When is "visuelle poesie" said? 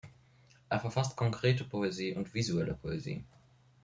2.33-3.23